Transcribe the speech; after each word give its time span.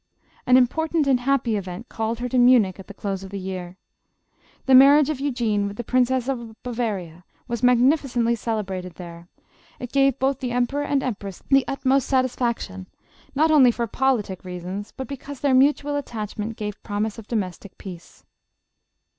An 0.47 0.57
important 0.57 1.05
and 1.05 1.19
happy 1.19 1.55
event 1.55 1.87
called 1.87 2.17
her 2.17 2.29
to 2.29 2.39
Munich 2.39 2.79
at 2.79 2.87
the 2.87 2.93
close 2.95 3.21
of 3.23 3.29
the 3.29 3.37
year. 3.37 3.77
The 4.65 4.73
marriage 4.73 5.11
of 5.11 5.19
Eugene 5.19 5.67
with 5.67 5.77
the 5.77 5.83
Princess 5.83 6.27
of 6.27 6.55
Bavaria 6.63 7.23
was 7.47 7.61
magnificently 7.61 8.33
cele 8.33 8.63
brated 8.63 8.95
there; 8.95 9.27
it 9.79 9.91
gave 9.91 10.17
both 10.17 10.39
the 10.39 10.53
emperor 10.53 10.81
and 10.83 11.03
empress 11.03 11.43
the 11.49 11.65
utmost 11.67 12.07
satisfaction, 12.07 12.87
not 13.35 13.51
only 13.51 13.69
for 13.69 13.85
politic 13.85 14.43
reasons, 14.43 14.91
but 14.97 15.07
because 15.07 15.41
their 15.41 15.53
mutual 15.53 15.95
attachment 15.95 16.57
gave 16.57 16.81
promise 16.81 17.19
of 17.19 17.27
do 17.27 17.35
mestic 17.35 17.77
peace. 17.77 18.25